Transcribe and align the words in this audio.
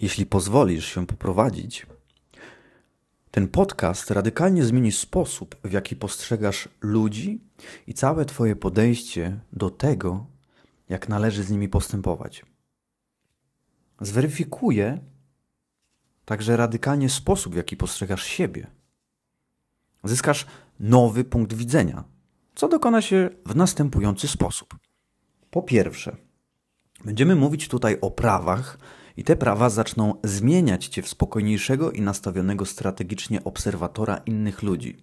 Jeśli 0.00 0.26
pozwolisz 0.26 0.94
się 0.94 1.06
poprowadzić, 1.06 1.86
ten 3.30 3.48
podcast 3.48 4.10
radykalnie 4.10 4.64
zmieni 4.64 4.92
sposób, 4.92 5.56
w 5.64 5.72
jaki 5.72 5.96
postrzegasz 5.96 6.68
ludzi 6.80 7.40
i 7.86 7.94
całe 7.94 8.24
Twoje 8.24 8.56
podejście 8.56 9.40
do 9.52 9.70
tego, 9.70 10.26
jak 10.88 11.08
należy 11.08 11.42
z 11.42 11.50
nimi 11.50 11.68
postępować. 11.68 12.44
Zweryfikuje 14.00 14.98
także 16.24 16.56
radykalnie 16.56 17.10
sposób, 17.10 17.52
w 17.52 17.56
jaki 17.56 17.76
postrzegasz 17.76 18.24
siebie. 18.24 18.66
Zyskasz 20.04 20.46
nowy 20.80 21.24
punkt 21.24 21.52
widzenia, 21.52 22.04
co 22.54 22.68
dokona 22.68 23.02
się 23.02 23.30
w 23.46 23.56
następujący 23.56 24.28
sposób. 24.28 24.78
Po 25.50 25.62
pierwsze, 25.62 26.16
będziemy 27.04 27.36
mówić 27.36 27.68
tutaj 27.68 27.98
o 28.00 28.10
prawach, 28.10 28.78
i 29.20 29.24
te 29.24 29.36
prawa 29.36 29.70
zaczną 29.70 30.14
zmieniać 30.24 30.86
cię 30.86 31.02
w 31.02 31.08
spokojniejszego 31.08 31.90
i 31.90 32.00
nastawionego 32.00 32.66
strategicznie 32.66 33.44
obserwatora 33.44 34.16
innych 34.16 34.62
ludzi, 34.62 34.96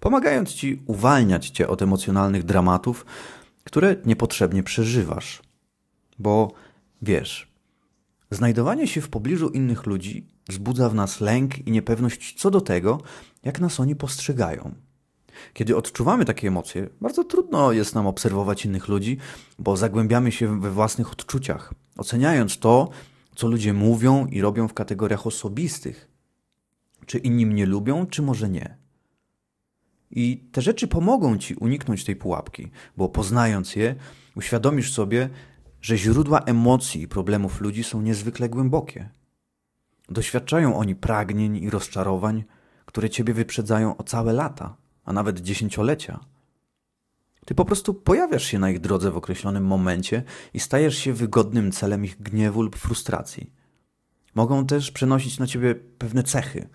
pomagając 0.00 0.52
ci 0.52 0.82
uwalniać 0.86 1.50
cię 1.50 1.68
od 1.68 1.82
emocjonalnych 1.82 2.44
dramatów, 2.44 3.06
które 3.64 3.96
niepotrzebnie 4.04 4.62
przeżywasz. 4.62 5.42
Bo 6.18 6.52
wiesz, 7.02 7.52
znajdowanie 8.30 8.86
się 8.86 9.00
w 9.00 9.08
pobliżu 9.08 9.48
innych 9.48 9.86
ludzi 9.86 10.26
wzbudza 10.48 10.88
w 10.88 10.94
nas 10.94 11.20
lęk 11.20 11.66
i 11.66 11.70
niepewność 11.70 12.34
co 12.40 12.50
do 12.50 12.60
tego, 12.60 13.00
jak 13.42 13.60
nas 13.60 13.80
oni 13.80 13.96
postrzegają. 13.96 14.74
Kiedy 15.52 15.76
odczuwamy 15.76 16.24
takie 16.24 16.48
emocje, 16.48 16.88
bardzo 17.00 17.24
trudno 17.24 17.72
jest 17.72 17.94
nam 17.94 18.06
obserwować 18.06 18.64
innych 18.64 18.88
ludzi, 18.88 19.18
bo 19.58 19.76
zagłębiamy 19.76 20.32
się 20.32 20.60
we 20.60 20.70
własnych 20.70 21.12
odczuciach, 21.12 21.74
oceniając 21.96 22.58
to, 22.58 22.90
co 23.34 23.48
ludzie 23.48 23.72
mówią 23.72 24.26
i 24.26 24.40
robią 24.40 24.68
w 24.68 24.74
kategoriach 24.74 25.26
osobistych. 25.26 26.08
Czy 27.06 27.18
inni 27.18 27.46
mnie 27.46 27.66
lubią, 27.66 28.06
czy 28.06 28.22
może 28.22 28.48
nie. 28.48 28.76
I 30.10 30.48
te 30.52 30.62
rzeczy 30.62 30.88
pomogą 30.88 31.38
ci 31.38 31.54
uniknąć 31.54 32.04
tej 32.04 32.16
pułapki, 32.16 32.70
bo 32.96 33.08
poznając 33.08 33.76
je, 33.76 33.94
uświadomisz 34.36 34.92
sobie, 34.92 35.30
że 35.80 35.98
źródła 35.98 36.40
emocji 36.40 37.02
i 37.02 37.08
problemów 37.08 37.60
ludzi 37.60 37.84
są 37.84 38.02
niezwykle 38.02 38.48
głębokie. 38.48 39.10
Doświadczają 40.08 40.76
oni 40.76 40.94
pragnień 40.94 41.56
i 41.56 41.70
rozczarowań, 41.70 42.44
które 42.86 43.10
ciebie 43.10 43.34
wyprzedzają 43.34 43.96
o 43.96 44.02
całe 44.02 44.32
lata, 44.32 44.76
a 45.04 45.12
nawet 45.12 45.40
dziesięciolecia. 45.40 46.20
Ty 47.44 47.54
po 47.54 47.64
prostu 47.64 47.94
pojawiasz 47.94 48.44
się 48.44 48.58
na 48.58 48.70
ich 48.70 48.80
drodze 48.80 49.10
w 49.10 49.16
określonym 49.16 49.66
momencie 49.66 50.22
i 50.54 50.60
stajesz 50.60 50.98
się 50.98 51.12
wygodnym 51.12 51.72
celem 51.72 52.04
ich 52.04 52.22
gniewu 52.22 52.62
lub 52.62 52.76
frustracji. 52.76 53.52
Mogą 54.34 54.66
też 54.66 54.90
przenosić 54.90 55.38
na 55.38 55.46
ciebie 55.46 55.74
pewne 55.74 56.22
cechy, 56.22 56.68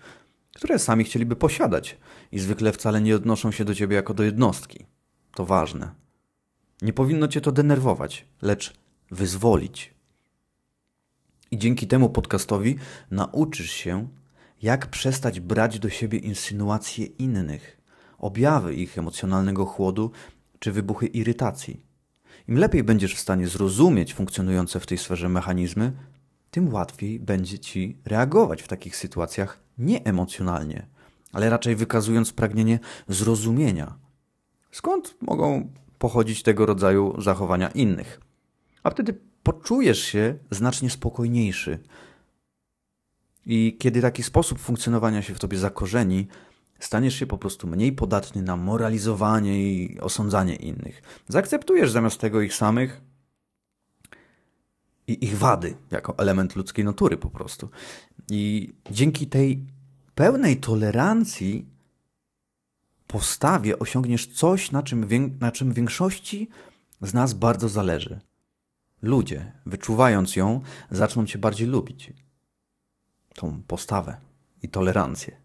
które 0.54 0.78
sami 0.78 1.04
chcieliby 1.04 1.36
posiadać 1.36 1.98
i 2.32 2.38
zwykle 2.38 2.72
wcale 2.72 3.00
nie 3.00 3.16
odnoszą 3.16 3.50
się 3.50 3.64
do 3.64 3.74
ciebie 3.74 3.96
jako 3.96 4.14
do 4.14 4.22
jednostki. 4.22 4.86
To 5.34 5.46
ważne. 5.46 5.94
Nie 6.82 6.92
powinno 6.92 7.28
cię 7.28 7.40
to 7.40 7.52
denerwować, 7.52 8.26
lecz 8.42 8.74
wyzwolić. 9.10 9.94
I 11.50 11.58
dzięki 11.58 11.86
temu 11.86 12.10
podcastowi 12.10 12.76
nauczysz 13.10 13.70
się, 13.70 14.08
jak 14.62 14.86
przestać 14.86 15.40
brać 15.40 15.78
do 15.78 15.90
siebie 15.90 16.18
insynuacje 16.18 17.06
innych, 17.06 17.80
objawy 18.18 18.74
ich 18.74 18.98
emocjonalnego 18.98 19.66
chłodu 19.66 20.10
czy 20.60 20.72
wybuchy 20.72 21.06
irytacji. 21.06 21.86
Im 22.48 22.58
lepiej 22.58 22.84
będziesz 22.84 23.14
w 23.14 23.20
stanie 23.20 23.48
zrozumieć 23.48 24.14
funkcjonujące 24.14 24.80
w 24.80 24.86
tej 24.86 24.98
sferze 24.98 25.28
mechanizmy, 25.28 25.92
tym 26.50 26.72
łatwiej 26.72 27.20
będzie 27.20 27.58
ci 27.58 27.96
reagować 28.04 28.62
w 28.62 28.68
takich 28.68 28.96
sytuacjach 28.96 29.60
nie 29.78 30.04
emocjonalnie, 30.04 30.86
ale 31.32 31.50
raczej 31.50 31.76
wykazując 31.76 32.32
pragnienie 32.32 32.78
zrozumienia. 33.08 33.98
Skąd 34.70 35.16
mogą 35.20 35.72
pochodzić 35.98 36.42
tego 36.42 36.66
rodzaju 36.66 37.20
zachowania 37.20 37.68
innych? 37.68 38.20
A 38.82 38.90
wtedy 38.90 39.18
poczujesz 39.42 40.02
się 40.04 40.38
znacznie 40.50 40.90
spokojniejszy. 40.90 41.78
I 43.46 43.76
kiedy 43.78 44.02
taki 44.02 44.22
sposób 44.22 44.58
funkcjonowania 44.58 45.22
się 45.22 45.34
w 45.34 45.38
tobie 45.38 45.58
zakorzeni, 45.58 46.28
staniesz 46.80 47.14
się 47.14 47.26
po 47.26 47.38
prostu 47.38 47.66
mniej 47.66 47.92
podatny 47.92 48.42
na 48.42 48.56
moralizowanie 48.56 49.72
i 49.72 50.00
osądzanie 50.00 50.56
innych. 50.56 51.02
Zaakceptujesz 51.28 51.90
zamiast 51.90 52.20
tego 52.20 52.40
ich 52.40 52.54
samych 52.54 53.00
i 55.06 55.24
ich 55.24 55.38
wady 55.38 55.76
jako 55.90 56.18
element 56.18 56.56
ludzkiej 56.56 56.84
natury 56.84 57.16
po 57.16 57.30
prostu. 57.30 57.68
I 58.30 58.72
dzięki 58.90 59.26
tej 59.26 59.66
pełnej 60.14 60.56
tolerancji 60.56 61.66
postawie 63.06 63.78
osiągniesz 63.78 64.26
coś, 64.26 64.70
na 64.70 64.82
czym, 64.82 65.08
na 65.40 65.52
czym 65.52 65.72
większości 65.72 66.48
z 67.02 67.14
nas 67.14 67.34
bardzo 67.34 67.68
zależy. 67.68 68.20
Ludzie, 69.02 69.52
wyczuwając 69.66 70.36
ją, 70.36 70.60
zaczną 70.90 71.26
cię 71.26 71.38
bardziej 71.38 71.66
lubić. 71.66 72.12
Tą 73.34 73.62
postawę 73.62 74.16
i 74.62 74.68
tolerancję. 74.68 75.39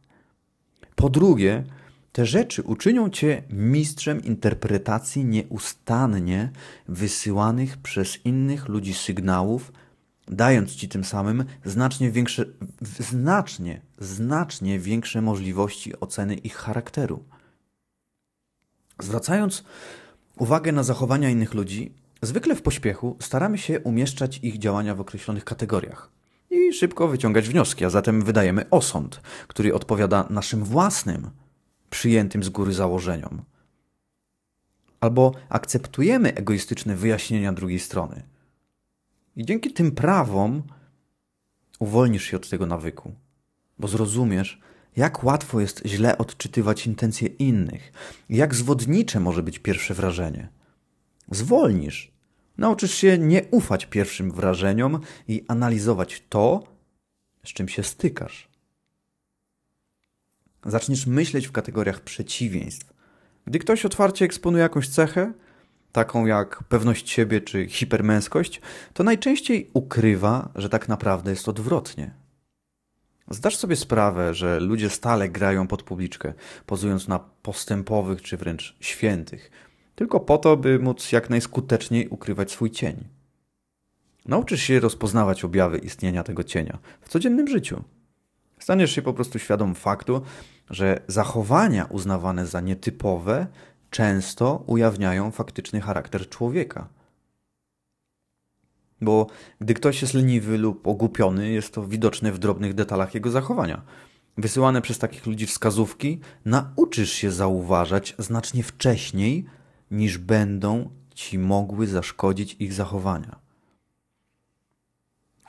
Po 0.95 1.09
drugie, 1.09 1.63
te 2.11 2.25
rzeczy 2.25 2.63
uczynią 2.63 3.09
cię 3.09 3.43
mistrzem 3.49 4.23
interpretacji 4.23 5.25
nieustannie 5.25 6.51
wysyłanych 6.87 7.77
przez 7.77 8.25
innych 8.25 8.67
ludzi 8.67 8.93
sygnałów, 8.93 9.71
dając 10.27 10.75
ci 10.75 10.89
tym 10.89 11.03
samym 11.03 11.45
znacznie 11.65 12.11
większe, 12.11 12.45
znacznie, 12.99 13.81
znacznie 13.99 14.79
większe 14.79 15.21
możliwości 15.21 15.99
oceny 15.99 16.35
ich 16.35 16.55
charakteru. 16.55 17.23
Zwracając 18.99 19.63
uwagę 20.37 20.71
na 20.71 20.83
zachowania 20.83 21.29
innych 21.29 21.53
ludzi, 21.53 21.91
zwykle 22.21 22.55
w 22.55 22.61
pośpiechu 22.61 23.17
staramy 23.19 23.57
się 23.57 23.79
umieszczać 23.79 24.37
ich 24.37 24.57
działania 24.57 24.95
w 24.95 25.01
określonych 25.01 25.45
kategoriach 25.45 26.09
i 26.49 26.73
szybko 26.73 27.07
wyciągać 27.07 27.49
wnioski, 27.49 27.85
a 27.85 27.89
zatem 27.89 28.21
wydajemy 28.21 28.69
osąd, 28.69 29.21
który 29.47 29.73
odpowiada 29.73 30.27
naszym 30.29 30.63
własnym, 30.63 31.29
przyjętym 31.89 32.43
z 32.43 32.49
góry 32.49 32.73
założeniom. 32.73 33.41
Albo 34.99 35.31
akceptujemy 35.49 36.33
egoistyczne 36.35 36.95
wyjaśnienia 36.95 37.53
drugiej 37.53 37.79
strony. 37.79 38.23
I 39.35 39.45
dzięki 39.45 39.73
tym 39.73 39.91
prawom 39.91 40.63
uwolnisz 41.79 42.23
się 42.23 42.37
od 42.37 42.49
tego 42.49 42.65
nawyku, 42.65 43.15
bo 43.79 43.87
zrozumiesz, 43.87 44.61
jak 44.95 45.23
łatwo 45.23 45.61
jest 45.61 45.81
źle 45.85 46.17
odczytywać 46.17 46.87
intencje 46.87 47.27
innych, 47.27 47.91
jak 48.29 48.55
zwodnicze 48.55 49.19
może 49.19 49.43
być 49.43 49.59
pierwsze 49.59 49.93
wrażenie. 49.93 50.49
Zwolnisz 51.31 52.14
Nauczysz 52.57 52.93
się 52.93 53.17
nie 53.17 53.43
ufać 53.51 53.85
pierwszym 53.85 54.31
wrażeniom 54.31 54.99
i 55.27 55.45
analizować 55.47 56.23
to, 56.29 56.63
z 57.45 57.49
czym 57.49 57.69
się 57.69 57.83
stykasz. 57.83 58.49
Zaczniesz 60.65 61.07
myśleć 61.07 61.47
w 61.47 61.51
kategoriach 61.51 62.01
przeciwieństw. 62.01 62.93
Gdy 63.45 63.59
ktoś 63.59 63.85
otwarcie 63.85 64.25
eksponuje 64.25 64.63
jakąś 64.63 64.89
cechę, 64.89 65.33
taką 65.91 66.25
jak 66.25 66.63
pewność 66.63 67.09
siebie 67.09 67.41
czy 67.41 67.67
hipermęskość, 67.67 68.61
to 68.93 69.03
najczęściej 69.03 69.69
ukrywa, 69.73 70.49
że 70.55 70.69
tak 70.69 70.89
naprawdę 70.89 71.31
jest 71.31 71.49
odwrotnie. 71.49 72.13
Zdasz 73.29 73.57
sobie 73.57 73.75
sprawę, 73.75 74.33
że 74.33 74.59
ludzie 74.59 74.89
stale 74.89 75.29
grają 75.29 75.67
pod 75.67 75.83
publiczkę, 75.83 76.33
pozując 76.65 77.07
na 77.07 77.19
postępowych 77.19 78.21
czy 78.21 78.37
wręcz 78.37 78.75
świętych, 78.79 79.51
tylko 79.95 80.19
po 80.19 80.37
to, 80.37 80.57
by 80.57 80.79
móc 80.79 81.11
jak 81.11 81.29
najskuteczniej 81.29 82.07
ukrywać 82.07 82.51
swój 82.51 82.71
cień. 82.71 83.03
Nauczysz 84.25 84.61
się 84.61 84.79
rozpoznawać 84.79 85.43
objawy 85.43 85.77
istnienia 85.77 86.23
tego 86.23 86.43
cienia 86.43 86.77
w 87.01 87.09
codziennym 87.09 87.47
życiu. 87.47 87.83
Staniesz 88.59 88.91
się 88.91 89.01
po 89.01 89.13
prostu 89.13 89.39
świadom 89.39 89.75
faktu, 89.75 90.21
że 90.69 91.01
zachowania 91.07 91.85
uznawane 91.85 92.45
za 92.45 92.61
nietypowe 92.61 93.47
często 93.89 94.63
ujawniają 94.67 95.31
faktyczny 95.31 95.81
charakter 95.81 96.29
człowieka. 96.29 96.87
Bo 99.01 99.27
gdy 99.61 99.73
ktoś 99.73 100.01
jest 100.01 100.13
leniwy 100.13 100.57
lub 100.57 100.87
ogłupiony, 100.87 101.49
jest 101.49 101.73
to 101.73 101.87
widoczne 101.87 102.31
w 102.31 102.39
drobnych 102.39 102.73
detalach 102.73 103.13
jego 103.13 103.31
zachowania. 103.31 103.81
Wysyłane 104.37 104.81
przez 104.81 104.99
takich 104.99 105.25
ludzi 105.25 105.45
wskazówki 105.45 106.19
nauczysz 106.45 107.11
się 107.11 107.31
zauważać 107.31 108.15
znacznie 108.17 108.63
wcześniej, 108.63 109.45
niż 109.91 110.17
będą 110.17 110.89
ci 111.13 111.39
mogły 111.39 111.87
zaszkodzić 111.87 112.55
ich 112.59 112.73
zachowania. 112.73 113.39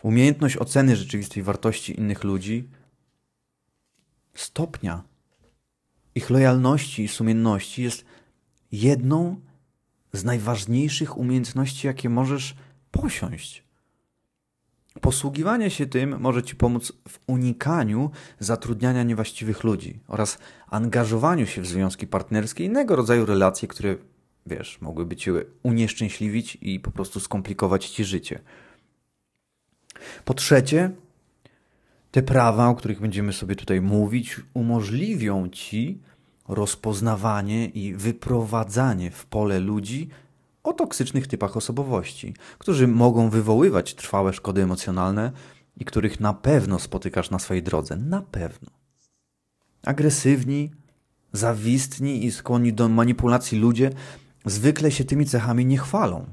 Umiejętność 0.02 0.56
oceny 0.56 0.96
rzeczywistej 0.96 1.42
wartości 1.42 1.98
innych 1.98 2.24
ludzi, 2.24 2.68
stopnia 4.34 5.02
ich 6.14 6.30
lojalności 6.30 7.02
i 7.02 7.08
sumienności 7.08 7.82
jest 7.82 8.04
jedną 8.72 9.40
z 10.12 10.24
najważniejszych 10.24 11.18
umiejętności, 11.18 11.86
jakie 11.86 12.08
możesz 12.08 12.56
posiąść. 12.90 13.66
Posługiwanie 15.00 15.70
się 15.70 15.86
tym 15.86 16.20
może 16.20 16.42
Ci 16.42 16.56
pomóc 16.56 16.92
w 17.08 17.18
unikaniu 17.26 18.10
zatrudniania 18.38 19.02
niewłaściwych 19.02 19.64
ludzi 19.64 20.00
oraz 20.08 20.38
angażowaniu 20.66 21.46
się 21.46 21.62
w 21.62 21.66
związki 21.66 22.06
partnerskie 22.06 22.64
i 22.64 22.66
innego 22.66 22.96
rodzaju 22.96 23.26
relacje, 23.26 23.68
które, 23.68 23.96
wiesz, 24.46 24.80
mogłyby 24.80 25.16
Cię 25.16 25.32
unieszczęśliwić 25.62 26.58
i 26.60 26.80
po 26.80 26.90
prostu 26.90 27.20
skomplikować 27.20 27.88
Ci 27.88 28.04
życie. 28.04 28.40
Po 30.24 30.34
trzecie, 30.34 30.90
te 32.10 32.22
prawa, 32.22 32.68
o 32.68 32.74
których 32.74 33.00
będziemy 33.00 33.32
sobie 33.32 33.56
tutaj 33.56 33.80
mówić, 33.80 34.40
umożliwią 34.54 35.48
Ci 35.48 36.00
rozpoznawanie 36.48 37.66
i 37.66 37.94
wyprowadzanie 37.94 39.10
w 39.10 39.26
pole 39.26 39.60
ludzi 39.60 40.08
o 40.62 40.72
toksycznych 40.72 41.26
typach 41.26 41.56
osobowości, 41.56 42.34
którzy 42.58 42.88
mogą 42.88 43.30
wywoływać 43.30 43.94
trwałe 43.94 44.32
szkody 44.32 44.62
emocjonalne 44.62 45.32
i 45.76 45.84
których 45.84 46.20
na 46.20 46.34
pewno 46.34 46.78
spotykasz 46.78 47.30
na 47.30 47.38
swojej 47.38 47.62
drodze. 47.62 47.96
Na 47.96 48.22
pewno. 48.22 48.70
Agresywni, 49.82 50.70
zawistni 51.32 52.24
i 52.24 52.32
skłonni 52.32 52.72
do 52.72 52.88
manipulacji 52.88 53.58
ludzie 53.58 53.90
zwykle 54.46 54.90
się 54.90 55.04
tymi 55.04 55.26
cechami 55.26 55.66
nie 55.66 55.78
chwalą. 55.78 56.26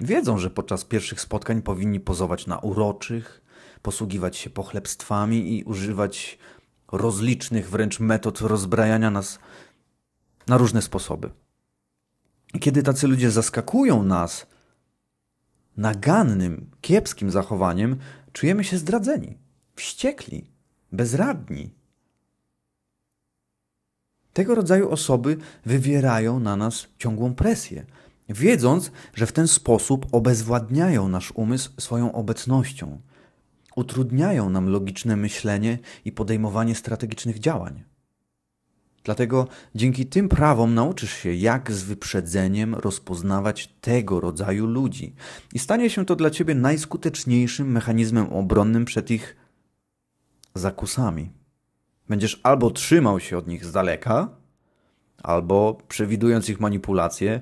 Wiedzą, 0.00 0.38
że 0.38 0.50
podczas 0.50 0.84
pierwszych 0.84 1.20
spotkań 1.20 1.62
powinni 1.62 2.00
pozować 2.00 2.46
na 2.46 2.58
uroczych, 2.58 3.42
posługiwać 3.82 4.36
się 4.36 4.50
pochlebstwami 4.50 5.58
i 5.58 5.64
używać 5.64 6.38
rozlicznych 6.92 7.70
wręcz 7.70 8.00
metod 8.00 8.40
rozbrajania 8.40 9.10
nas 9.10 9.38
na 10.46 10.58
różne 10.58 10.82
sposoby. 10.82 11.30
I 12.54 12.58
kiedy 12.58 12.82
tacy 12.82 13.08
ludzie 13.08 13.30
zaskakują 13.30 14.02
nas 14.02 14.46
nagannym, 15.76 16.70
kiepskim 16.80 17.30
zachowaniem, 17.30 17.96
czujemy 18.32 18.64
się 18.64 18.78
zdradzeni, 18.78 19.38
wściekli, 19.76 20.50
bezradni. 20.92 21.79
Tego 24.32 24.54
rodzaju 24.54 24.90
osoby 24.90 25.36
wywierają 25.66 26.40
na 26.40 26.56
nas 26.56 26.86
ciągłą 26.98 27.34
presję, 27.34 27.86
wiedząc, 28.28 28.90
że 29.14 29.26
w 29.26 29.32
ten 29.32 29.48
sposób 29.48 30.06
obezwładniają 30.12 31.08
nasz 31.08 31.32
umysł 31.32 31.70
swoją 31.78 32.12
obecnością, 32.12 33.00
utrudniają 33.76 34.50
nam 34.50 34.68
logiczne 34.68 35.16
myślenie 35.16 35.78
i 36.04 36.12
podejmowanie 36.12 36.74
strategicznych 36.74 37.38
działań. 37.38 37.84
Dlatego 39.04 39.48
dzięki 39.74 40.06
tym 40.06 40.28
prawom 40.28 40.74
nauczysz 40.74 41.12
się, 41.12 41.34
jak 41.34 41.72
z 41.72 41.82
wyprzedzeniem 41.82 42.74
rozpoznawać 42.74 43.74
tego 43.80 44.20
rodzaju 44.20 44.66
ludzi 44.66 45.14
i 45.54 45.58
stanie 45.58 45.90
się 45.90 46.06
to 46.06 46.16
dla 46.16 46.30
ciebie 46.30 46.54
najskuteczniejszym 46.54 47.72
mechanizmem 47.72 48.32
obronnym 48.32 48.84
przed 48.84 49.10
ich 49.10 49.36
zakusami. 50.54 51.39
Będziesz 52.10 52.40
albo 52.42 52.70
trzymał 52.70 53.20
się 53.20 53.38
od 53.38 53.46
nich 53.46 53.64
z 53.64 53.72
daleka, 53.72 54.28
albo 55.22 55.78
przewidując 55.88 56.48
ich 56.48 56.60
manipulacje, 56.60 57.40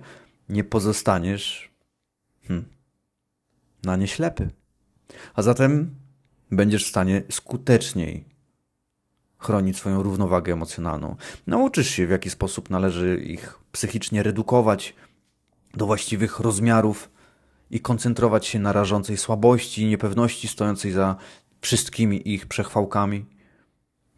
nie 0.49 0.65
pozostaniesz 0.65 1.71
hmm, 2.49 2.69
na 3.83 3.97
nie 3.97 4.09
ślepy. 4.09 4.51
A 5.35 5.43
zatem 5.43 5.95
będziesz 6.51 6.85
w 6.85 6.89
stanie 6.89 7.23
skuteczniej 7.31 8.25
chronić 9.39 9.77
swoją 9.77 10.03
równowagę 10.03 10.53
emocjonalną. 10.53 11.17
Nauczysz 11.47 11.91
się, 11.91 12.07
w 12.07 12.11
jaki 12.11 12.31
sposób 12.31 12.71
należy 12.71 13.17
ich 13.17 13.59
psychicznie 13.73 14.23
redukować 14.23 14.95
do 15.75 15.87
właściwych 15.87 16.41
rozmiarów 16.41 17.11
i 17.71 17.81
koncentrować 17.81 18.47
się 18.47 18.59
na 18.59 18.73
rażącej 18.73 19.17
słabości 19.17 19.83
i 19.83 19.89
niepewności 19.89 20.49
stojącej 20.49 20.93
za 20.93 21.17
wszystkimi 21.61 22.29
ich 22.29 22.47
przechwałkami. 22.47 23.38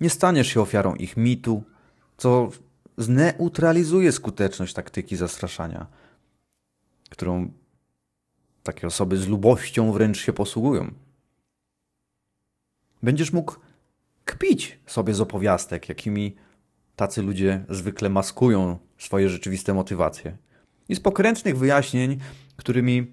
Nie 0.01 0.11
staniesz 0.11 0.47
się 0.47 0.61
ofiarą 0.61 0.95
ich 0.95 1.17
mitu, 1.17 1.63
co 2.17 2.51
zneutralizuje 2.99 4.13
skuteczność 4.13 4.75
taktyki 4.75 5.17
zastraszania, 5.17 5.87
którą 7.11 7.53
takie 8.63 8.87
osoby 8.87 9.17
z 9.17 9.29
lubością 9.29 9.93
wręcz 9.93 10.21
się 10.21 10.33
posługują. 10.33 10.95
Będziesz 13.03 13.33
mógł 13.33 13.55
kpić 14.25 14.79
sobie 14.87 15.15
z 15.15 15.21
opowiastek, 15.21 15.89
jakimi 15.89 16.37
tacy 16.97 17.23
ludzie 17.23 17.65
zwykle 17.69 18.09
maskują 18.09 18.79
swoje 18.99 19.29
rzeczywiste 19.29 19.75
motywacje. 19.75 20.37
I 20.89 20.95
z 20.95 21.01
pokrętnych 21.01 21.59
wyjaśnień, 21.59 22.19
którymi 22.57 23.13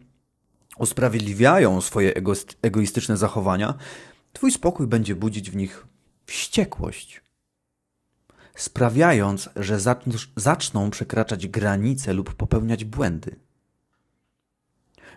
usprawiedliwiają 0.78 1.81
swoje 1.81 2.13
egoistyczne 2.62 3.18
zachowania, 3.18 3.78
Twój 4.38 4.51
spokój 4.51 4.88
będzie 4.88 5.16
budzić 5.16 5.51
w 5.51 5.56
nich 5.56 5.88
wściekłość, 6.27 7.21
sprawiając, 8.56 9.50
że 9.56 9.79
zaczną 10.35 10.89
przekraczać 10.89 11.47
granice 11.47 12.13
lub 12.13 12.33
popełniać 12.33 12.85
błędy. 12.85 13.35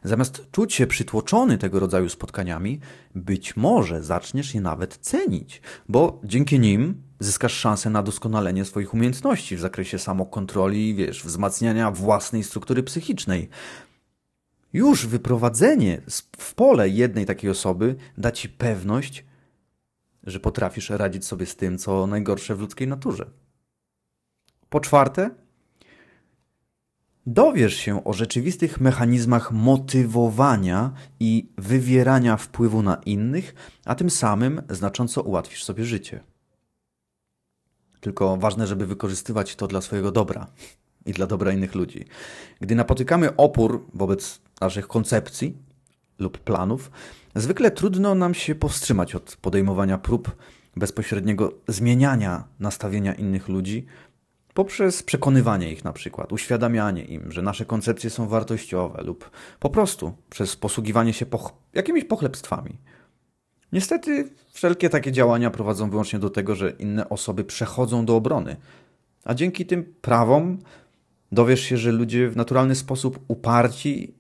Zamiast 0.05 0.51
czuć 0.51 0.75
się 0.75 0.87
przytłoczony 0.87 1.59
tego 1.59 1.81
rodzaju 1.81 2.09
spotkaniami, 2.09 2.81
być 3.15 3.57
może 3.57 4.03
zaczniesz 4.03 4.55
je 4.55 4.61
nawet 4.61 4.97
cenić, 4.97 5.63
bo 5.89 6.21
dzięki 6.25 6.61
nim 6.61 7.03
zyskasz 7.21 7.53
szansę 7.53 7.91
na 7.91 8.03
doskonalenie 8.03 8.65
swoich 8.65 8.95
umiejętności 8.95 9.57
w 9.57 9.61
zakresie 9.61 9.99
samokontroli, 9.99 10.95
wiesz, 10.95 11.25
wzmacniania 11.25 11.91
własnej 11.91 12.45
struktury 12.45 12.83
psychicznej. 12.83 13.49
Już 14.73 15.07
wyprowadzenie 15.07 16.03
w 16.39 16.55
pole 16.55 16.89
jednej 16.89 17.27
takiej 17.27 17.51
osoby 17.51 17.97
da 18.19 18.33
ci 18.33 18.49
pewność, 18.49 19.25
że 20.25 20.41
potrafisz 20.41 20.91
radzić 20.91 21.27
sobie 21.27 21.47
z 21.47 21.57
tym, 21.57 21.79
co 21.79 22.07
najgorsze 22.07 22.55
w 22.55 22.61
ludzkiej 22.61 22.89
naturze. 22.89 23.31
Po 24.69 24.81
czwarte, 24.81 25.31
dowiesz 27.27 27.75
się 27.75 28.05
o 28.05 28.13
rzeczywistych 28.13 28.81
mechanizmach 28.81 29.53
motywowania 29.53 30.93
i 31.21 31.53
wywierania 31.59 32.37
wpływu 32.37 32.83
na 32.83 32.95
innych, 32.95 33.55
a 33.85 33.95
tym 33.95 34.11
samym 34.11 34.63
znacząco 34.71 35.23
ułatwisz 35.23 35.65
sobie 35.65 35.85
życie. 35.85 36.21
Tylko 38.01 38.37
ważne, 38.37 38.67
żeby 38.67 38.87
wykorzystywać 38.87 39.57
to 39.57 39.67
dla 39.67 39.81
swojego 39.81 40.13
dobra 40.13 40.47
i 41.07 41.13
dla 41.13 41.27
dobra 41.27 41.53
innych 41.53 41.75
ludzi. 41.75 42.05
Gdy 42.61 42.75
napotykamy 42.75 43.37
opór 43.37 43.87
wobec 43.95 44.41
naszych 44.61 44.89
koncepcji 44.89 45.57
lub 46.19 46.39
planów, 46.39 46.91
zwykle 47.35 47.71
trudno 47.71 48.15
nam 48.15 48.35
się 48.35 48.55
powstrzymać 48.55 49.15
od 49.15 49.37
podejmowania 49.37 49.99
prób 49.99 50.37
bezpośredniego 50.77 51.53
zmieniania 51.69 52.45
nastawienia 52.61 53.15
innych 53.15 53.49
ludzi 53.49 53.87
poprzez 54.55 55.03
przekonywanie 55.03 55.73
ich 55.73 55.85
na 55.85 55.93
przykład, 55.93 56.33
uświadamianie 56.33 57.05
im, 57.05 57.33
że 57.33 57.43
nasze 57.43 57.65
koncepcje 57.65 58.11
są 58.11 58.29
wartościowe 58.29 59.03
lub 59.03 59.31
po 59.61 59.71
prostu 59.71 60.13
przez 60.31 60.57
posługiwanie 60.57 61.13
się 61.13 61.27
poch 61.27 61.53
jakimiś 61.75 62.05
pochlebstwami. 62.05 62.79
Niestety 63.73 64.31
wszelkie 64.53 64.89
takie 64.89 65.13
działania 65.13 65.51
prowadzą 65.51 65.91
wyłącznie 65.91 66.19
do 66.19 66.31
tego, 66.31 66.55
że 66.55 66.71
inne 66.71 67.09
osoby 67.09 67.45
przechodzą 67.45 68.05
do 68.05 68.17
obrony, 68.17 68.57
a 69.25 69.35
dzięki 69.35 69.67
tym 69.67 69.95
prawom 70.01 70.59
dowiesz 71.33 71.61
się, 71.61 71.77
że 71.77 71.93
ludzie 71.93 72.29
w 72.29 72.37
naturalny 72.37 72.75
sposób 72.75 73.25
uparci 73.29 74.15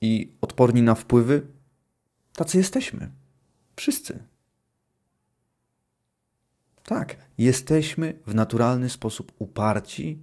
i 0.00 0.36
odporni 0.40 0.82
na 0.82 0.94
wpływy, 0.94 1.46
tacy 2.36 2.58
jesteśmy. 2.58 3.10
Wszyscy. 3.76 4.22
Tak, 6.84 7.16
jesteśmy 7.38 8.18
w 8.26 8.34
naturalny 8.34 8.90
sposób 8.90 9.32
uparci 9.38 10.22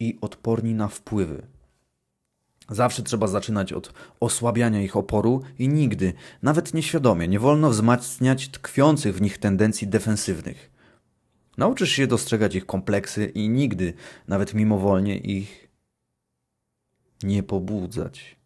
i 0.00 0.18
odporni 0.20 0.74
na 0.74 0.88
wpływy. 0.88 1.46
Zawsze 2.68 3.02
trzeba 3.02 3.26
zaczynać 3.26 3.72
od 3.72 3.92
osłabiania 4.20 4.82
ich 4.82 4.96
oporu 4.96 5.42
i 5.58 5.68
nigdy, 5.68 6.12
nawet 6.42 6.74
nieświadomie, 6.74 7.28
nie 7.28 7.40
wolno 7.40 7.70
wzmacniać 7.70 8.48
tkwiących 8.48 9.16
w 9.16 9.20
nich 9.20 9.38
tendencji 9.38 9.88
defensywnych. 9.88 10.70
Nauczysz 11.58 11.90
się 11.90 12.06
dostrzegać 12.06 12.54
ich 12.54 12.66
kompleksy 12.66 13.26
i 13.26 13.48
nigdy, 13.48 13.94
nawet 14.28 14.54
mimowolnie, 14.54 15.18
ich 15.18 15.68
nie 17.22 17.42
pobudzać. 17.42 18.36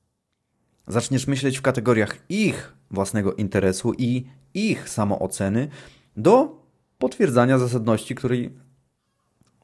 Zaczniesz 0.87 1.27
myśleć 1.27 1.59
w 1.59 1.63
kategoriach 1.63 2.17
ich 2.29 2.78
własnego 2.91 3.33
interesu 3.33 3.93
i 3.99 4.25
ich 4.55 4.89
samooceny 4.89 5.69
do 6.17 6.63
potwierdzania 6.99 7.59
zasadności, 7.59 8.15
której, 8.15 8.51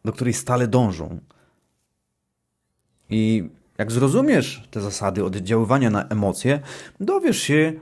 do 0.04 0.12
której 0.12 0.34
stale 0.34 0.68
dążą. 0.68 1.20
I 3.10 3.50
jak 3.78 3.92
zrozumiesz 3.92 4.68
te 4.70 4.80
zasady 4.80 5.24
oddziaływania 5.24 5.90
na 5.90 6.08
emocje, 6.08 6.60
dowiesz 7.00 7.38
się, 7.38 7.72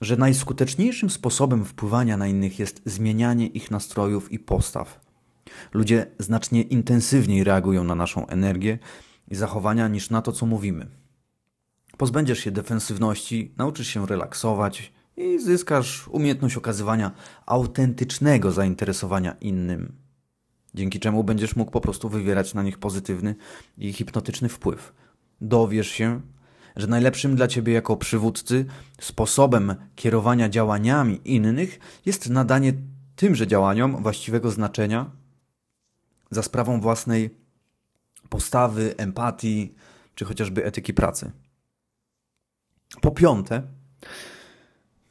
że 0.00 0.16
najskuteczniejszym 0.16 1.10
sposobem 1.10 1.64
wpływania 1.64 2.16
na 2.16 2.26
innych 2.26 2.58
jest 2.58 2.82
zmienianie 2.84 3.46
ich 3.46 3.70
nastrojów 3.70 4.32
i 4.32 4.38
postaw. 4.38 5.00
Ludzie 5.72 6.06
znacznie 6.18 6.62
intensywniej 6.62 7.44
reagują 7.44 7.84
na 7.84 7.94
naszą 7.94 8.26
energię 8.26 8.78
i 9.30 9.34
zachowania 9.34 9.88
niż 9.88 10.10
na 10.10 10.22
to, 10.22 10.32
co 10.32 10.46
mówimy. 10.46 10.86
Pozbędziesz 11.98 12.38
się 12.38 12.50
defensywności, 12.50 13.54
nauczysz 13.56 13.88
się 13.88 14.06
relaksować 14.06 14.92
i 15.16 15.38
zyskasz 15.38 16.08
umiejętność 16.08 16.56
okazywania 16.56 17.10
autentycznego 17.46 18.52
zainteresowania 18.52 19.36
innym, 19.40 19.92
dzięki 20.74 21.00
czemu 21.00 21.24
będziesz 21.24 21.56
mógł 21.56 21.70
po 21.70 21.80
prostu 21.80 22.08
wywierać 22.08 22.54
na 22.54 22.62
nich 22.62 22.78
pozytywny 22.78 23.34
i 23.78 23.92
hipnotyczny 23.92 24.48
wpływ. 24.48 24.92
Dowiesz 25.40 25.88
się, 25.88 26.20
że 26.76 26.86
najlepszym 26.86 27.36
dla 27.36 27.48
ciebie 27.48 27.72
jako 27.72 27.96
przywódcy 27.96 28.66
sposobem 29.00 29.74
kierowania 29.94 30.48
działaniami 30.48 31.20
innych 31.24 31.78
jest 32.06 32.30
nadanie 32.30 32.72
tymże 33.16 33.46
działaniom 33.46 34.02
właściwego 34.02 34.50
znaczenia 34.50 35.10
za 36.30 36.42
sprawą 36.42 36.80
własnej 36.80 37.30
postawy, 38.28 38.94
empatii 38.96 39.74
czy 40.14 40.24
chociażby 40.24 40.64
etyki 40.64 40.94
pracy. 40.94 41.32
Po 43.00 43.10
piąte, 43.10 43.62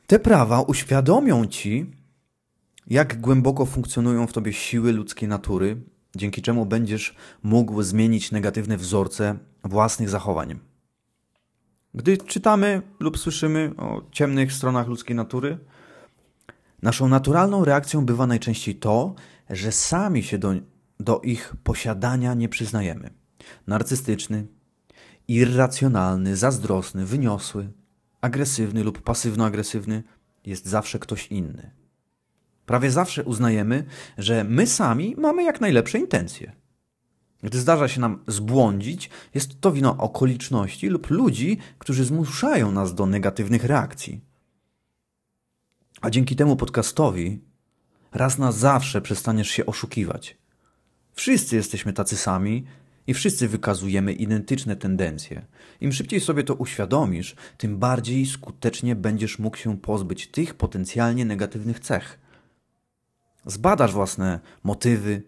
te 0.08 0.20
prawa 0.20 0.62
uświadomią 0.62 1.46
ci, 1.46 1.92
jak 2.88 3.22
głęboko 3.22 3.66
funkcjonują 3.66 4.28
w 4.28 4.34
tobie 4.34 4.54
siły 4.54 4.92
ludzkiej 4.92 5.30
natury, 5.30 5.82
dzięki 6.16 6.42
czemu 6.42 6.66
będziesz 6.66 7.16
mógł 7.44 7.82
zmienić 7.82 8.32
negatywne 8.32 8.78
wzorce 8.78 9.38
własnych 9.64 10.10
zachowań. 10.10 10.60
Gdy 11.94 12.18
czytamy 12.18 12.82
lub 13.00 13.18
słyszymy 13.18 13.72
o 13.78 14.02
ciemnych 14.12 14.54
stronach 14.54 14.88
ludzkiej 14.88 15.16
natury, 15.16 15.58
naszą 16.82 17.08
naturalną 17.08 17.66
reakcją 17.66 18.06
bywa 18.06 18.28
najczęściej 18.28 18.76
to, 18.76 19.16
że 19.50 19.72
sami 19.72 20.24
się 20.24 20.38
do, 20.38 20.54
do 21.00 21.20
ich 21.20 21.54
posiadania 21.64 22.34
nie 22.34 22.50
przyznajemy. 22.50 23.10
Narcystyczny, 23.68 24.48
irracjonalny, 25.28 26.36
zazdrosny, 26.36 27.06
wyniosły, 27.06 27.72
agresywny 28.22 28.84
lub 28.84 29.02
pasywno-agresywny 29.02 30.04
jest 30.46 30.66
zawsze 30.66 31.00
ktoś 31.00 31.28
inny. 31.28 31.72
Prawie 32.66 32.92
zawsze 32.92 33.24
uznajemy, 33.24 33.86
że 34.18 34.44
my 34.44 34.68
sami 34.68 35.16
mamy 35.18 35.44
jak 35.44 35.62
najlepsze 35.62 36.00
intencje. 36.00 36.52
Gdy 37.44 37.60
zdarza 37.60 37.88
się 37.88 38.02
nam 38.02 38.24
zbłądzić, 38.28 39.10
jest 39.34 39.62
to 39.62 39.72
wino 39.72 39.98
okoliczności 39.98 40.88
lub 40.88 41.10
ludzi, 41.10 41.58
którzy 41.78 42.06
zmuszają 42.06 42.72
nas 42.72 42.96
do 42.96 43.06
negatywnych 43.06 43.64
reakcji. 43.64 44.22
A 46.02 46.10
dzięki 46.10 46.36
temu 46.36 46.56
podcastowi 46.56 47.40
raz 48.12 48.38
na 48.38 48.52
zawsze 48.52 49.02
przestaniesz 49.02 49.50
się 49.50 49.66
oszukiwać. 49.66 50.38
Wszyscy 51.14 51.56
jesteśmy 51.56 51.94
tacy 51.94 52.18
sami 52.18 52.66
i 53.08 53.14
wszyscy 53.14 53.48
wykazujemy 53.48 54.14
identyczne 54.14 54.76
tendencje. 54.76 55.46
Im 55.82 55.92
szybciej 55.92 56.22
sobie 56.22 56.44
to 56.44 56.56
uświadomisz, 56.56 57.36
tym 57.58 57.78
bardziej 57.78 58.26
skutecznie 58.26 58.96
będziesz 58.96 59.40
mógł 59.40 59.58
się 59.58 59.78
pozbyć 59.78 60.28
tych 60.28 60.54
potencjalnie 60.54 61.26
negatywnych 61.26 61.80
cech. 61.80 62.20
Zbadasz 63.46 63.94
własne 63.94 64.40
motywy, 64.64 65.24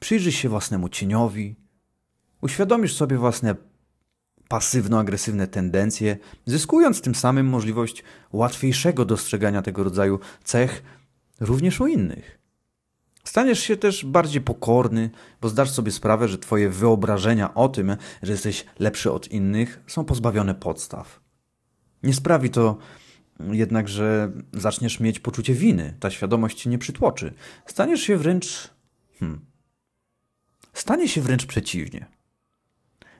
przyjrzysz 0.00 0.34
się 0.34 0.48
własnemu 0.48 0.88
cieniowi, 0.88 1.56
uświadomisz 2.42 2.94
sobie 2.94 3.18
własne 3.18 3.54
pasywno-agresywne 4.48 5.46
tendencje, 5.46 6.16
zyskując 6.46 7.00
tym 7.00 7.14
samym 7.14 7.46
możliwość 7.46 8.04
łatwiejszego 8.32 9.04
dostrzegania 9.04 9.62
tego 9.62 9.84
rodzaju 9.84 10.18
cech 10.44 10.82
również 11.40 11.80
u 11.80 11.86
innych. 11.86 12.43
Staniesz 13.24 13.60
się 13.60 13.76
też 13.76 14.04
bardziej 14.04 14.40
pokorny, 14.40 15.10
bo 15.40 15.48
zdasz 15.48 15.70
sobie 15.70 15.92
sprawę, 15.92 16.28
że 16.28 16.38
Twoje 16.38 16.70
wyobrażenia 16.70 17.54
o 17.54 17.68
tym, 17.68 17.96
że 18.22 18.32
jesteś 18.32 18.64
lepszy 18.78 19.12
od 19.12 19.28
innych, 19.28 19.80
są 19.86 20.04
pozbawione 20.04 20.54
podstaw. 20.54 21.20
Nie 22.02 22.14
sprawi 22.14 22.50
to 22.50 22.78
jednak, 23.40 23.88
że 23.88 24.32
zaczniesz 24.52 25.00
mieć 25.00 25.18
poczucie 25.18 25.54
winy. 25.54 25.96
Ta 26.00 26.10
świadomość 26.10 26.62
cię 26.62 26.70
nie 26.70 26.78
przytłoczy. 26.78 27.34
Staniesz 27.66 28.00
się 28.00 28.16
wręcz. 28.16 28.70
Hmm, 29.20 29.40
stanie 30.72 31.08
się 31.08 31.20
wręcz 31.20 31.46
przeciwnie. 31.46 32.06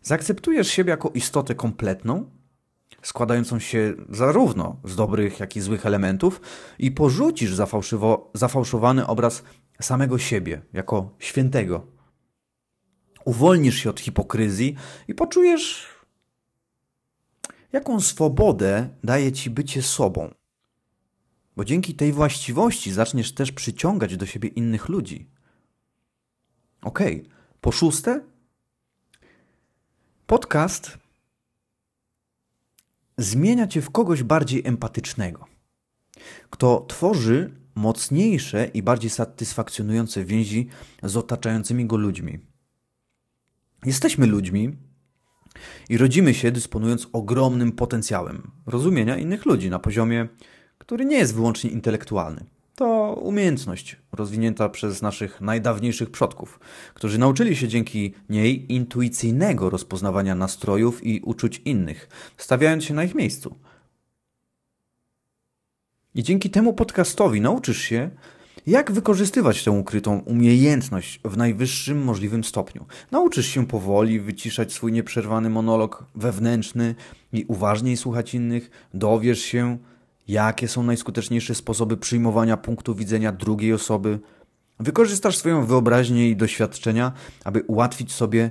Zaakceptujesz 0.03 0.69
siebie 0.69 0.91
jako 0.91 1.11
istotę 1.15 1.55
kompletną, 1.55 2.31
składającą 3.03 3.59
się 3.59 3.95
zarówno 4.09 4.77
z 4.85 4.97
dobrych, 4.97 5.41
jak 5.41 5.57
i 5.57 5.61
złych 5.61 5.87
elementów, 5.87 6.41
i 6.79 6.91
porzucisz 6.91 7.55
zafałszowany 8.35 9.07
obraz 9.07 9.43
samego 9.81 10.19
siebie 10.19 10.63
jako 10.73 11.15
świętego. 11.19 11.87
Uwolnisz 13.25 13.77
się 13.77 13.91
od 13.91 14.01
hipokryzji 14.01 14.77
i 15.09 15.15
poczujesz, 15.15 15.89
jaką 17.73 18.01
swobodę 18.01 18.89
daje 19.05 19.33
ci 19.33 19.51
bycie 19.51 19.83
sobą. 19.83 20.35
Bo 21.57 21.65
dzięki 21.65 21.95
tej 21.95 22.13
właściwości 22.13 22.93
zaczniesz 22.93 23.35
też 23.35 23.53
przyciągać 23.53 24.17
do 24.17 24.27
siebie 24.27 24.49
innych 24.49 24.89
ludzi. 24.89 25.31
Okej, 26.83 27.29
po 27.61 27.73
szóste, 27.73 28.21
podcast 30.27 30.99
zmienia 33.19 33.67
cię 33.67 33.83
w 33.83 33.91
kogoś 33.91 34.23
bardziej 34.23 34.67
empatycznego, 34.67 35.47
kto 36.51 36.81
tworzy 36.89 37.64
mocniejsze 37.75 38.71
i 38.75 38.83
bardziej 38.83 39.11
satysfakcjonujące 39.11 40.25
więzi 40.25 40.69
z 41.03 41.17
otaczającymi 41.17 41.87
go 41.87 41.97
ludźmi. 41.97 42.39
Jesteśmy 43.87 44.27
ludźmi 44.27 44.77
i 45.89 45.99
rodzimy 45.99 46.35
się 46.35 46.53
dysponując 46.53 47.09
ogromnym 47.13 47.73
potencjałem 47.73 48.51
rozumienia 48.67 49.17
innych 49.17 49.47
ludzi 49.47 49.71
na 49.71 49.79
poziomie, 49.79 50.29
który 50.79 51.05
nie 51.05 51.17
jest 51.17 51.35
wyłącznie 51.35 51.71
intelektualny. 51.71 52.45
To 52.75 53.15
umiejętność 53.23 53.97
rozwinięta 54.13 54.69
przez 54.69 55.03
naszych 55.03 55.41
najdawniejszych 55.41 56.11
przodków, 56.11 56.61
którzy 56.95 57.19
nauczyli 57.19 57.57
się 57.57 57.69
dzięki 57.69 58.15
niej 58.29 58.73
intuicyjnego 58.73 59.71
rozpoznawania 59.71 60.35
nastrojów 60.35 61.07
i 61.07 61.21
uczuć 61.21 61.63
innych, 61.65 62.09
stawiając 62.37 62.85
się 62.85 62.95
na 62.95 63.05
ich 63.05 63.15
miejscu. 63.15 63.57
I 66.15 66.23
dzięki 66.23 66.51
temu 66.51 66.73
podcastowi 66.73 67.41
nauczysz 67.41 67.79
się, 67.79 68.11
jak 68.67 68.93
wykorzystywać 68.93 69.65
tę 69.65 69.71
ukrytą 69.71 70.19
umiejętność 70.19 71.21
w 71.25 71.37
najwyższym 71.37 72.05
możliwym 72.05 72.45
stopniu. 72.45 72.87
Nauczysz 73.11 73.47
się 73.47 73.67
powoli 73.67 74.21
wyciszać 74.21 74.73
swój 74.73 74.93
nieprzerwany 74.93 75.51
monolog 75.51 76.05
wewnętrzny 76.15 76.95
i 77.33 77.45
uważniej 77.49 77.97
słuchać 77.97 78.35
innych, 78.35 78.71
dowiesz 78.95 79.41
się, 79.41 79.79
jakie 80.29 80.69
są 80.69 80.83
najskuteczniejsze 80.83 81.55
sposoby 81.55 81.97
przyjmowania 81.97 82.57
punktu 82.57 82.95
widzenia 82.95 83.33
drugiej 83.33 83.73
osoby. 83.73 84.21
Wykorzystasz 84.81 85.37
swoją 85.37 85.67
wyobraźnię 85.67 86.31
i 86.31 86.37
doświadczenia, 86.37 87.13
aby 87.45 87.63
ułatwić 87.63 88.13
sobie 88.13 88.51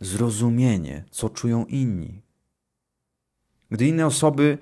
zrozumienie, 0.00 1.04
co 1.10 1.28
czują 1.28 1.64
inni. 1.64 2.22
Gdy 3.70 3.86
inne 3.86 4.06
osoby 4.06 4.58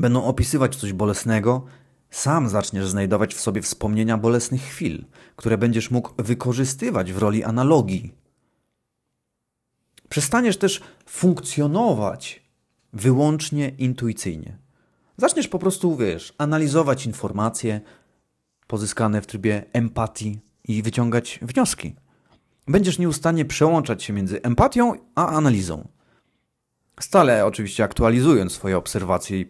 będą 0.00 0.24
opisywać 0.24 0.76
coś 0.76 0.92
bolesnego, 0.92 1.64
sam 2.10 2.48
zaczniesz 2.48 2.88
znajdować 2.88 3.34
w 3.34 3.40
sobie 3.40 3.62
wspomnienia 3.62 4.18
bolesnych 4.18 4.62
chwil, 4.62 5.04
które 5.36 5.58
będziesz 5.58 5.90
mógł 5.90 6.10
wykorzystywać 6.18 7.12
w 7.12 7.18
roli 7.18 7.44
analogii. 7.44 8.14
Przestaniesz 10.08 10.56
też 10.56 10.80
funkcjonować 11.06 12.42
wyłącznie 12.92 13.68
intuicyjnie. 13.68 14.58
Zaczniesz 15.16 15.48
po 15.48 15.58
prostu, 15.58 15.96
wiesz, 15.96 16.34
analizować 16.38 17.06
informacje 17.06 17.80
pozyskane 18.66 19.22
w 19.22 19.26
trybie 19.26 19.64
empatii 19.72 20.40
i 20.68 20.82
wyciągać 20.82 21.38
wnioski. 21.42 21.94
Będziesz 22.68 22.98
nieustannie 22.98 23.44
przełączać 23.44 24.02
się 24.02 24.12
między 24.12 24.42
empatią 24.42 24.94
a 25.14 25.28
analizą. 25.28 25.88
Stale 27.00 27.46
oczywiście 27.46 27.84
aktualizując 27.84 28.52
swoje 28.52 28.76
obserwacje 28.76 29.40
i 29.40 29.46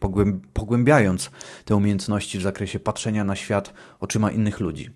pogłębiając 0.53 1.31
te 1.65 1.77
umiejętności 1.77 2.39
w 2.39 2.43
zakresie 2.43 2.81
patrzenia 2.81 3.25
na 3.25 3.37
świat 3.37 3.75
oczyma 4.01 4.31
innych 4.31 4.61
ludzi. 4.61 4.91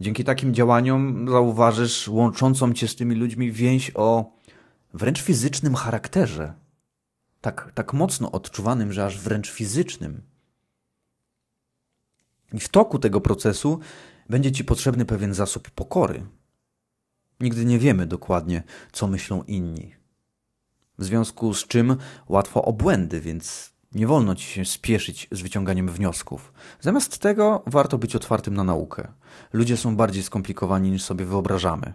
Dzięki 0.00 0.24
takim 0.24 0.54
działaniom 0.54 1.28
zauważysz 1.28 2.08
łączącą 2.08 2.72
cię 2.72 2.88
z 2.88 2.96
tymi 2.96 3.14
ludźmi 3.14 3.52
więź 3.52 3.90
o 3.94 4.32
wręcz 4.94 5.22
fizycznym 5.22 5.74
charakterze. 5.74 6.54
Tak, 7.40 7.72
tak 7.74 7.92
mocno 7.92 8.32
odczuwanym, 8.32 8.92
że 8.92 9.06
aż 9.06 9.18
wręcz 9.18 9.50
fizycznym. 9.50 10.22
I 12.52 12.60
w 12.60 12.68
toku 12.68 12.98
tego 12.98 13.20
procesu 13.20 13.80
będzie 14.28 14.52
ci 14.52 14.64
potrzebny 14.64 15.04
pewien 15.04 15.34
zasób 15.34 15.70
pokory. 15.70 16.26
Nigdy 17.40 17.64
nie 17.64 17.78
wiemy 17.78 18.06
dokładnie, 18.06 18.62
co 18.92 19.06
myślą 19.06 19.42
inni 19.42 20.05
w 20.98 21.04
związku 21.04 21.54
z 21.54 21.66
czym 21.66 21.96
łatwo 22.28 22.64
o 22.64 22.72
błędy, 22.72 23.20
więc 23.20 23.72
nie 23.92 24.06
wolno 24.06 24.34
ci 24.34 24.46
się 24.46 24.64
spieszyć 24.64 25.28
z 25.32 25.42
wyciąganiem 25.42 25.88
wniosków. 25.88 26.52
Zamiast 26.80 27.18
tego 27.18 27.62
warto 27.66 27.98
być 27.98 28.16
otwartym 28.16 28.54
na 28.54 28.64
naukę. 28.64 29.08
Ludzie 29.52 29.76
są 29.76 29.96
bardziej 29.96 30.22
skomplikowani 30.22 30.90
niż 30.90 31.02
sobie 31.02 31.24
wyobrażamy. 31.24 31.92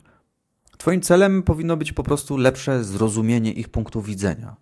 Twoim 0.78 1.02
celem 1.02 1.44
powinno 1.44 1.78
być 1.78 1.94
po 1.94 2.04
prostu 2.04 2.38
lepsze 2.38 2.84
zrozumienie 2.84 3.52
ich 3.52 3.70
punktu 3.70 4.02
widzenia. 4.02 4.56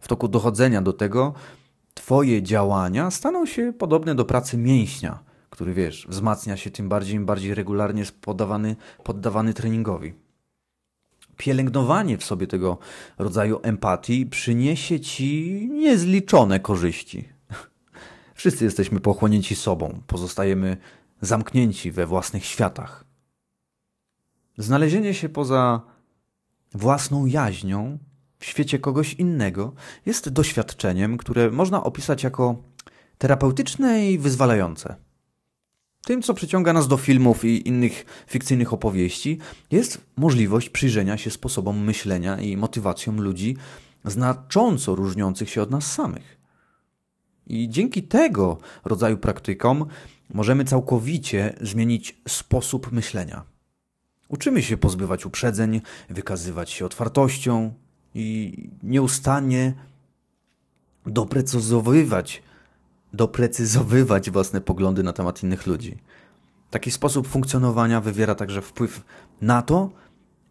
W 0.00 0.08
toku 0.08 0.28
dochodzenia 0.28 0.82
do 0.82 0.92
tego 0.92 1.34
Twoje 1.96 2.42
działania 2.42 3.10
staną 3.10 3.46
się 3.46 3.72
podobne 3.72 4.14
do 4.14 4.24
pracy 4.24 4.58
mięśnia, 4.58 5.18
który 5.50 5.74
wiesz, 5.74 6.06
wzmacnia 6.08 6.56
się 6.56 6.70
tym 6.70 6.88
bardziej, 6.88 7.16
im 7.16 7.26
bardziej 7.26 7.54
regularnie 7.54 8.00
jest 8.00 8.20
poddawany, 8.20 8.76
poddawany 9.04 9.54
treningowi. 9.54 10.14
Pielęgnowanie 11.36 12.18
w 12.18 12.24
sobie 12.24 12.46
tego 12.46 12.78
rodzaju 13.18 13.60
empatii 13.62 14.26
przyniesie 14.26 15.00
ci 15.00 15.68
niezliczone 15.72 16.60
korzyści. 16.60 17.28
Wszyscy 18.34 18.64
jesteśmy 18.64 19.00
pochłonięci 19.00 19.56
sobą, 19.56 20.00
pozostajemy 20.06 20.76
zamknięci 21.20 21.90
we 21.90 22.06
własnych 22.06 22.44
światach. 22.44 23.04
Znalezienie 24.58 25.14
się 25.14 25.28
poza 25.28 25.80
własną 26.74 27.26
jaźnią 27.26 27.98
w 28.38 28.44
świecie 28.44 28.78
kogoś 28.78 29.14
innego 29.14 29.72
jest 30.06 30.28
doświadczeniem, 30.28 31.16
które 31.16 31.50
można 31.50 31.84
opisać 31.84 32.22
jako 32.22 32.62
terapeutyczne 33.18 34.10
i 34.10 34.18
wyzwalające. 34.18 34.96
Tym, 36.06 36.22
co 36.22 36.34
przyciąga 36.34 36.72
nas 36.72 36.88
do 36.88 36.96
filmów 36.96 37.44
i 37.44 37.68
innych 37.68 38.04
fikcyjnych 38.26 38.72
opowieści, 38.72 39.38
jest 39.70 40.00
możliwość 40.16 40.70
przyjrzenia 40.70 41.16
się 41.16 41.30
sposobom 41.30 41.84
myślenia 41.84 42.40
i 42.40 42.56
motywacjom 42.56 43.20
ludzi 43.20 43.56
znacząco 44.04 44.94
różniących 44.94 45.50
się 45.50 45.62
od 45.62 45.70
nas 45.70 45.92
samych. 45.92 46.38
I 47.46 47.68
dzięki 47.68 48.02
tego 48.02 48.58
rodzaju 48.84 49.18
praktykom 49.18 49.86
możemy 50.34 50.64
całkowicie 50.64 51.54
zmienić 51.60 52.20
sposób 52.28 52.92
myślenia. 52.92 53.44
Uczymy 54.28 54.62
się 54.62 54.76
pozbywać 54.76 55.26
uprzedzeń, 55.26 55.80
wykazywać 56.10 56.70
się 56.70 56.86
otwartością 56.86 57.74
i 58.14 58.54
nieustannie 58.82 59.74
doprecyzowywać, 61.06 62.42
doprecyzowywać 63.16 64.30
własne 64.30 64.60
poglądy 64.60 65.02
na 65.02 65.12
temat 65.12 65.42
innych 65.42 65.66
ludzi. 65.66 65.98
Taki 66.70 66.90
sposób 66.90 67.28
funkcjonowania 67.28 68.00
wywiera 68.00 68.34
także 68.34 68.62
wpływ 68.62 69.04
na 69.40 69.62
to, 69.62 69.90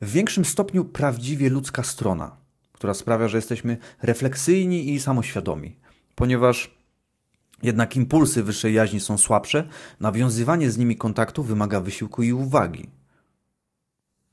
w 0.00 0.10
większym 0.10 0.44
stopniu 0.44 0.84
prawdziwie 0.84 1.50
ludzka 1.50 1.82
strona, 1.82 2.36
która 2.72 2.94
sprawia, 2.94 3.28
że 3.28 3.38
jesteśmy 3.38 3.76
refleksyjni 4.02 4.94
i 4.94 5.00
samoświadomi, 5.00 5.76
ponieważ 6.14 6.74
jednak 7.62 7.96
impulsy 7.96 8.42
wyższej 8.42 8.74
jaźni 8.74 9.00
są 9.00 9.18
słabsze, 9.18 9.68
nawiązywanie 10.00 10.70
z 10.70 10.78
nimi 10.78 10.96
kontaktu 10.96 11.42
wymaga 11.42 11.80
wysiłku 11.80 12.22
i 12.22 12.32
uwagi. 12.32 12.90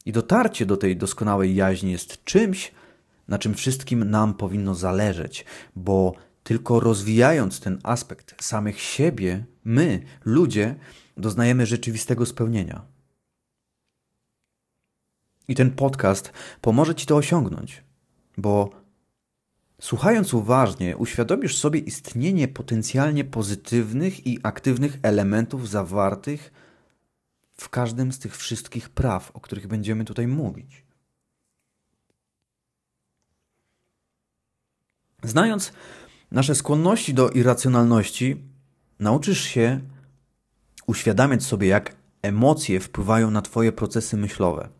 I 0.05 0.11
dotarcie 0.11 0.65
do 0.65 0.77
tej 0.77 0.97
doskonałej 0.97 1.55
jaźni 1.55 1.91
jest 1.91 2.23
czymś, 2.23 2.71
na 3.27 3.37
czym 3.37 3.53
wszystkim 3.53 4.09
nam 4.09 4.33
powinno 4.33 4.75
zależeć, 4.75 5.45
bo 5.75 6.13
tylko 6.43 6.79
rozwijając 6.79 7.59
ten 7.59 7.79
aspekt 7.83 8.43
samych 8.43 8.81
siebie, 8.81 9.45
my, 9.65 10.03
ludzie, 10.25 10.75
doznajemy 11.17 11.65
rzeczywistego 11.65 12.25
spełnienia. 12.25 12.96
I 15.47 15.55
ten 15.55 15.71
podcast 15.71 16.31
pomoże 16.61 16.95
Ci 16.95 17.05
to 17.05 17.15
osiągnąć, 17.15 17.83
bo 18.37 18.69
Słuchając 19.81 20.33
uważnie, 20.33 20.97
uświadomisz 20.97 21.57
sobie 21.57 21.79
istnienie 21.79 22.47
potencjalnie 22.47 23.25
pozytywnych 23.25 24.27
i 24.27 24.39
aktywnych 24.43 24.99
elementów 25.01 25.69
zawartych 25.69 26.51
w 27.53 27.69
każdym 27.69 28.11
z 28.11 28.19
tych 28.19 28.37
wszystkich 28.37 28.89
praw, 28.89 29.31
o 29.31 29.39
których 29.39 29.67
będziemy 29.67 30.05
tutaj 30.05 30.27
mówić. 30.27 30.85
Znając 35.23 35.73
nasze 36.31 36.55
skłonności 36.55 37.13
do 37.13 37.29
irracjonalności, 37.29 38.43
nauczysz 38.99 39.41
się 39.41 39.79
uświadamiać 40.87 41.43
sobie, 41.43 41.67
jak 41.67 41.95
emocje 42.21 42.79
wpływają 42.79 43.31
na 43.31 43.41
Twoje 43.41 43.71
procesy 43.71 44.17
myślowe. 44.17 44.76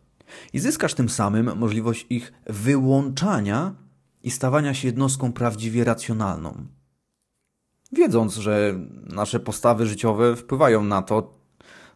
I 0.52 0.58
zyskasz 0.58 0.94
tym 0.94 1.08
samym 1.08 1.58
możliwość 1.58 2.06
ich 2.10 2.32
wyłączania 2.46 3.74
i 4.22 4.30
stawania 4.30 4.74
się 4.74 4.88
jednostką 4.88 5.32
prawdziwie 5.32 5.84
racjonalną. 5.84 6.66
Wiedząc, 7.92 8.36
że 8.36 8.74
nasze 9.06 9.40
postawy 9.40 9.86
życiowe 9.86 10.36
wpływają 10.36 10.84
na 10.84 11.02
to, 11.02 11.38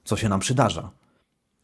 co 0.05 0.17
się 0.17 0.29
nam 0.29 0.41
przydarza. 0.41 0.91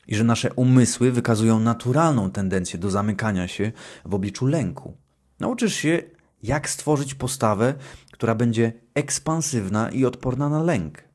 I 0.07 0.15
że 0.15 0.25
nasze 0.25 0.53
umysły 0.53 1.13
wykazują 1.13 1.61
naturalną 1.61 2.31
tendencję 2.31 2.79
do 2.79 2.91
zamykania 2.91 3.49
się 3.49 3.73
w 4.05 4.15
obliczu 4.15 4.47
lęku. 4.47 4.97
Nauczysz 5.41 5.75
się, 5.75 6.03
jak 6.43 6.69
stworzyć 6.69 7.15
postawę, 7.15 7.75
która 8.13 8.35
będzie 8.35 8.73
ekspansywna 8.95 9.91
i 9.91 10.05
odporna 10.05 10.49
na 10.49 10.63
lęk. 10.63 11.08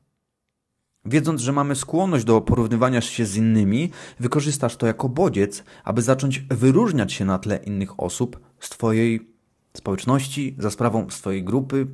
Wiedząc, 1.06 1.40
że 1.40 1.52
mamy 1.52 1.74
skłonność 1.74 2.24
do 2.24 2.40
porównywania 2.40 3.00
się 3.00 3.26
z 3.26 3.36
innymi, 3.36 3.90
wykorzystasz 4.20 4.76
to 4.76 4.86
jako 4.86 5.08
bodziec, 5.08 5.64
aby 5.84 6.02
zacząć 6.02 6.40
wyróżniać 6.40 7.12
się 7.12 7.24
na 7.24 7.38
tle 7.38 7.56
innych 7.56 8.00
osób 8.00 8.40
z 8.60 8.68
Twojej 8.68 9.34
społeczności, 9.76 10.56
za 10.58 10.70
sprawą 10.70 11.10
swojej 11.10 11.44
grupy, 11.44 11.86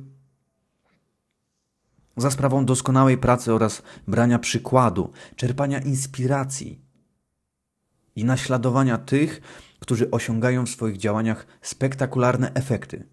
za 2.17 2.31
sprawą 2.31 2.65
doskonałej 2.65 3.17
pracy 3.17 3.53
oraz 3.53 3.81
brania 4.07 4.39
przykładu, 4.39 5.11
czerpania 5.35 5.79
inspiracji 5.79 6.81
i 8.15 8.25
naśladowania 8.25 8.97
tych, 8.97 9.41
którzy 9.79 10.11
osiągają 10.11 10.65
w 10.65 10.69
swoich 10.69 10.97
działaniach 10.97 11.47
spektakularne 11.61 12.53
efekty. 12.53 13.07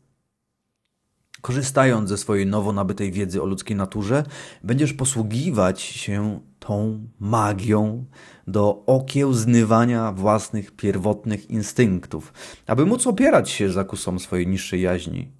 Korzystając 1.40 2.08
ze 2.08 2.18
swojej 2.18 2.46
nowo 2.46 2.72
nabytej 2.72 3.12
wiedzy 3.12 3.42
o 3.42 3.46
ludzkiej 3.46 3.76
naturze, 3.76 4.24
będziesz 4.64 4.92
posługiwać 4.92 5.80
się 5.80 6.40
tą 6.58 7.08
magią 7.20 8.04
do 8.46 8.84
okiełznywania 8.86 10.12
własnych 10.12 10.76
pierwotnych 10.76 11.50
instynktów, 11.50 12.32
aby 12.66 12.86
móc 12.86 13.06
opierać 13.06 13.50
się 13.50 13.72
zakusom 13.72 14.18
swojej 14.18 14.46
niższej 14.46 14.80
jaźni. 14.80 15.32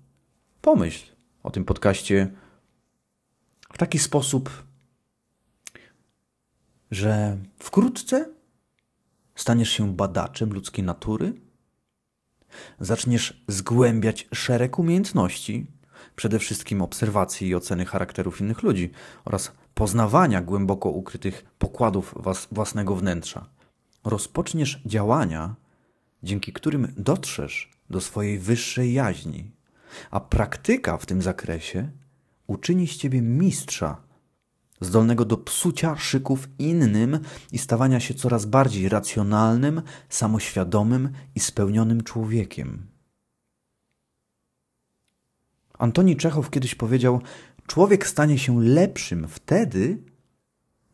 Pomyśl 0.61 1.13
o 1.43 1.51
tym 1.51 1.65
podcaście 1.65 2.31
w 3.73 3.79
taki 3.79 3.99
sposób, 3.99 4.51
że 6.91 7.39
wkrótce 7.59 8.35
staniesz 9.35 9.71
się 9.71 9.97
badaczem 9.97 10.53
ludzkiej 10.53 10.85
natury, 10.85 11.33
zaczniesz 12.81 13.45
zgłębiać 13.49 14.29
szereg 14.33 14.79
umiejętności, 14.79 15.67
przede 16.19 16.39
wszystkim 16.39 16.83
obserwacji 16.83 17.49
i 17.49 17.55
oceny 17.55 17.85
charakterów 17.85 18.41
innych 18.41 18.63
ludzi 18.63 18.91
oraz 19.25 19.53
poznawania 19.75 20.43
głęboko 20.43 20.91
ukrytych 20.91 21.45
pokładów 21.59 22.15
własnego 22.53 22.97
wnętrza. 22.97 23.47
Rozpoczniesz 24.05 24.83
działania, 24.87 25.55
dzięki 26.23 26.53
którym 26.53 26.93
dotrzesz 26.97 27.71
do 27.91 28.01
swojej 28.01 28.39
wyższej 28.39 28.93
jaźni, 28.93 29.51
a 30.11 30.21
praktyka 30.21 30.97
w 30.97 31.07
tym 31.07 31.23
zakresie 31.23 31.91
uczyni 32.47 32.87
z 32.87 32.97
ciebie 32.97 33.23
mistrza, 33.23 33.97
zdolnego 34.81 35.25
do 35.25 35.37
psucia 35.37 35.97
szyków 35.97 36.49
innym 36.59 37.21
i 37.53 37.59
stawania 37.59 38.01
się 38.01 38.15
coraz 38.15 38.45
bardziej 38.45 38.89
racjonalnym, 38.89 39.83
samoświadomym 40.09 41.13
i 41.35 41.41
spełnionym 41.41 42.03
człowiekiem. 42.03 42.98
Antoni 45.79 46.17
Czechow 46.17 46.51
kiedyś 46.51 46.75
powiedział: 46.75 47.21
Człowiek 47.67 48.07
stanie 48.07 48.39
się 48.39 48.61
lepszym 48.63 49.29
wtedy, 49.29 49.99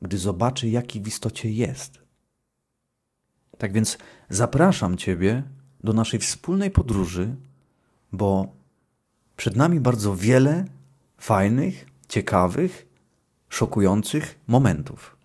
gdy 0.02 0.18
zobaczy, 0.18 0.68
jaki 0.68 1.00
w 1.00 1.08
istocie 1.08 1.50
jest. 1.50 1.98
Tak 3.58 3.72
więc 3.72 3.98
zapraszam 4.28 4.96
Ciebie 4.96 5.42
do 5.84 5.92
naszej 5.92 6.20
wspólnej 6.20 6.70
podróży, 6.70 7.36
bo 8.12 8.52
przed 9.36 9.56
nami 9.56 9.80
bardzo 9.80 10.16
wiele 10.16 10.64
fajnych, 11.18 11.86
ciekawych, 12.08 12.86
szokujących 13.48 14.38
momentów. 14.46 15.16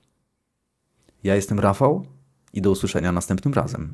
Ja 1.23 1.35
jestem 1.35 1.59
Rafał 1.59 2.05
i 2.53 2.61
do 2.61 2.71
usłyszenia 2.71 3.11
następnym 3.11 3.53
razem. 3.53 3.93